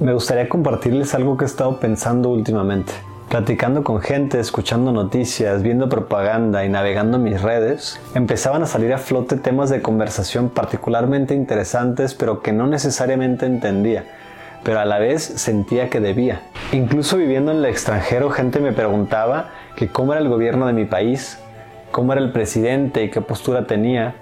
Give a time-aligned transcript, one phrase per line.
[0.00, 2.94] Me gustaría compartirles algo que he estado pensando últimamente.
[3.28, 8.98] Platicando con gente, escuchando noticias, viendo propaganda y navegando mis redes, empezaban a salir a
[8.98, 14.06] flote temas de conversación particularmente interesantes pero que no necesariamente entendía,
[14.64, 16.40] pero a la vez sentía que debía.
[16.72, 20.86] Incluso viviendo en el extranjero gente me preguntaba que cómo era el gobierno de mi
[20.86, 21.38] país,
[21.92, 24.14] cómo era el presidente y qué postura tenía,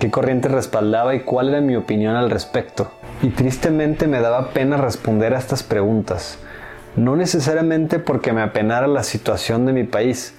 [0.00, 2.90] qué corriente respaldaba y cuál era mi opinión al respecto.
[3.22, 6.38] Y tristemente me daba pena responder a estas preguntas.
[6.96, 10.34] No necesariamente porque me apenara la situación de mi país,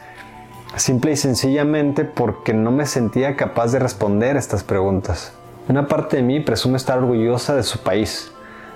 [0.75, 5.33] simple y sencillamente porque no me sentía capaz de responder estas preguntas.
[5.67, 8.31] Una parte de mí presume estar orgullosa de su país,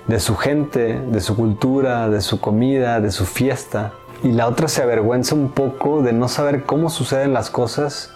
[0.08, 3.94] de su gente, de su cultura, de su comida, de su fiesta,
[4.24, 8.12] y la otra se avergüenza un poco de no saber cómo suceden las cosas,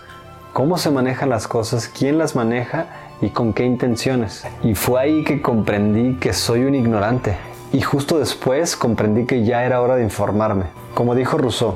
[0.53, 2.87] cómo se manejan las cosas, quién las maneja
[3.21, 4.45] y con qué intenciones.
[4.63, 7.35] Y fue ahí que comprendí que soy un ignorante
[7.71, 10.65] y justo después comprendí que ya era hora de informarme.
[10.93, 11.75] Como dijo Rousseau,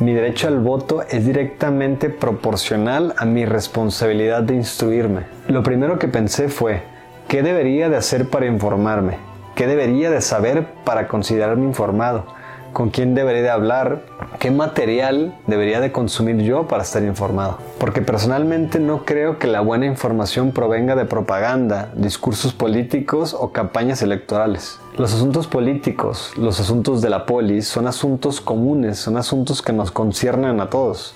[0.00, 5.22] mi derecho al voto es directamente proporcional a mi responsabilidad de instruirme.
[5.48, 6.82] Lo primero que pensé fue,
[7.28, 9.18] ¿qué debería de hacer para informarme?
[9.54, 12.24] ¿Qué debería de saber para considerarme informado?
[12.72, 14.02] Con quién debería de hablar,
[14.38, 17.58] qué material debería de consumir yo para estar informado.
[17.78, 24.02] Porque personalmente no creo que la buena información provenga de propaganda, discursos políticos o campañas
[24.02, 24.78] electorales.
[24.96, 29.90] Los asuntos políticos, los asuntos de la polis son asuntos comunes, son asuntos que nos
[29.90, 31.14] conciernen a todos.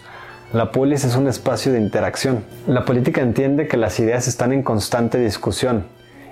[0.53, 2.45] La polis es un espacio de interacción.
[2.67, 5.85] La política entiende que las ideas están en constante discusión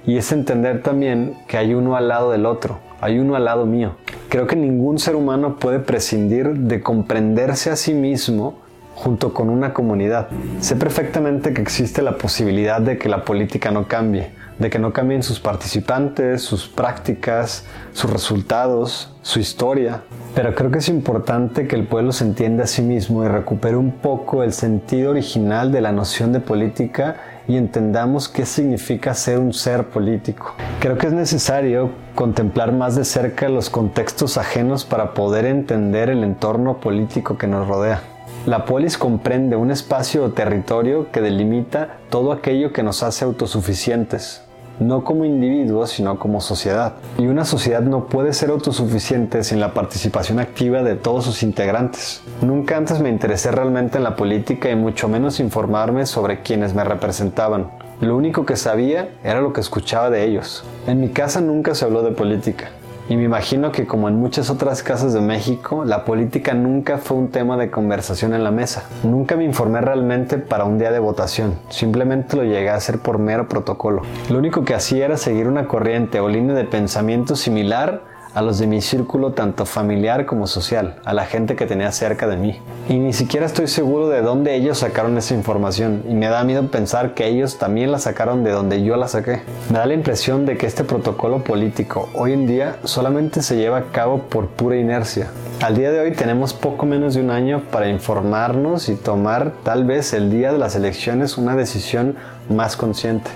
[0.06, 3.66] y es entender también que hay uno al lado del otro, hay uno al lado
[3.66, 3.96] mío.
[4.32, 8.60] Creo que ningún ser humano puede prescindir de comprenderse a sí mismo
[8.94, 10.28] junto con una comunidad.
[10.58, 14.94] Sé perfectamente que existe la posibilidad de que la política no cambie, de que no
[14.94, 20.00] cambien sus participantes, sus prácticas, sus resultados, su historia.
[20.34, 23.76] Pero creo que es importante que el pueblo se entienda a sí mismo y recupere
[23.76, 29.38] un poco el sentido original de la noción de política y entendamos qué significa ser
[29.38, 30.54] un ser político.
[30.80, 36.24] Creo que es necesario contemplar más de cerca los contextos ajenos para poder entender el
[36.24, 38.00] entorno político que nos rodea.
[38.46, 44.42] La polis comprende un espacio o territorio que delimita todo aquello que nos hace autosuficientes,
[44.82, 46.94] no como individuos, sino como sociedad.
[47.18, 52.22] Y una sociedad no puede ser autosuficiente sin la participación activa de todos sus integrantes.
[52.40, 56.84] Nunca antes me interesé realmente en la política y mucho menos informarme sobre quienes me
[56.84, 57.70] representaban.
[58.00, 60.64] Lo único que sabía era lo que escuchaba de ellos.
[60.86, 62.70] En mi casa nunca se habló de política.
[63.08, 67.16] Y me imagino que como en muchas otras casas de México, la política nunca fue
[67.16, 68.84] un tema de conversación en la mesa.
[69.02, 73.18] Nunca me informé realmente para un día de votación, simplemente lo llegué a hacer por
[73.18, 74.02] mero protocolo.
[74.30, 78.58] Lo único que hacía era seguir una corriente o línea de pensamiento similar a los
[78.58, 82.58] de mi círculo tanto familiar como social, a la gente que tenía cerca de mí.
[82.88, 86.66] Y ni siquiera estoy seguro de dónde ellos sacaron esa información y me da miedo
[86.68, 89.42] pensar que ellos también la sacaron de donde yo la saqué.
[89.70, 93.78] Me da la impresión de que este protocolo político hoy en día solamente se lleva
[93.78, 95.28] a cabo por pura inercia.
[95.60, 99.84] Al día de hoy tenemos poco menos de un año para informarnos y tomar tal
[99.84, 102.16] vez el día de las elecciones una decisión
[102.48, 103.30] más consciente.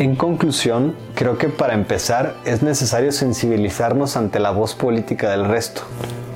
[0.00, 5.82] En conclusión, creo que para empezar es necesario sensibilizarnos ante la voz política del resto,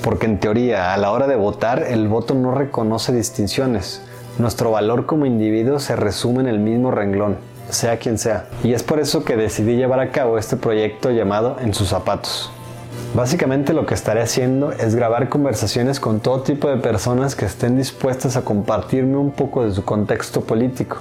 [0.01, 4.01] porque en teoría a la hora de votar el voto no reconoce distinciones.
[4.37, 7.35] Nuestro valor como individuo se resume en el mismo renglón,
[7.69, 8.45] sea quien sea.
[8.63, 12.49] Y es por eso que decidí llevar a cabo este proyecto llamado En sus zapatos.
[13.13, 17.75] Básicamente lo que estaré haciendo es grabar conversaciones con todo tipo de personas que estén
[17.75, 20.99] dispuestas a compartirme un poco de su contexto político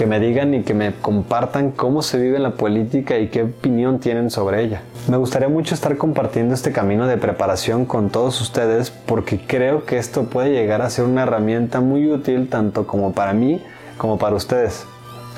[0.00, 4.00] que me digan y que me compartan cómo se vive la política y qué opinión
[4.00, 4.80] tienen sobre ella.
[5.08, 9.98] Me gustaría mucho estar compartiendo este camino de preparación con todos ustedes porque creo que
[9.98, 13.62] esto puede llegar a ser una herramienta muy útil tanto como para mí
[13.98, 14.86] como para ustedes.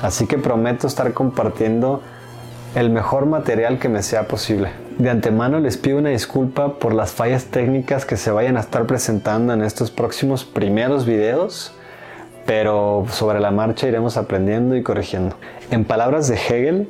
[0.01, 2.01] Así que prometo estar compartiendo
[2.73, 4.69] el mejor material que me sea posible.
[4.97, 8.85] De antemano les pido una disculpa por las fallas técnicas que se vayan a estar
[8.85, 11.73] presentando en estos próximos primeros videos
[12.45, 15.35] pero sobre la marcha iremos aprendiendo y corrigiendo.
[15.71, 16.89] En palabras de Hegel,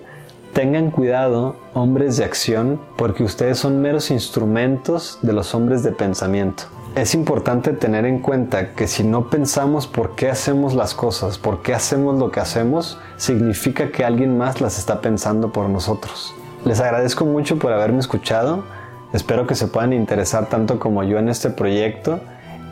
[0.54, 6.64] tengan cuidado, hombres de acción, porque ustedes son meros instrumentos de los hombres de pensamiento.
[6.96, 11.64] Es importante tener en cuenta que si no pensamos por qué hacemos las cosas, por
[11.64, 16.36] qué hacemos lo que hacemos, significa que alguien más las está pensando por nosotros.
[16.66, 18.64] Les agradezco mucho por haberme escuchado,
[19.12, 22.20] espero que se puedan interesar tanto como yo en este proyecto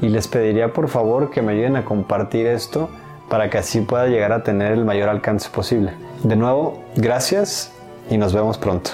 [0.02, 2.90] y les pediría por favor que me ayuden a compartir esto
[3.30, 5.94] para que así pueda llegar a tener el mayor alcance posible.
[6.24, 7.72] De nuevo, gracias
[8.10, 8.92] y nos vemos pronto.